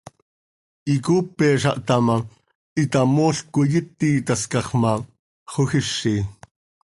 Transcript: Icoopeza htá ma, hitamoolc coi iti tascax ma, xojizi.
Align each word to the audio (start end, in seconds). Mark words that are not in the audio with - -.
Icoopeza 0.93 1.69
htá 1.77 1.95
ma, 2.07 2.15
hitamoolc 2.77 3.39
coi 3.53 3.71
iti 3.79 4.09
tascax 4.27 4.67
ma, 4.81 4.91
xojizi. 5.51 6.15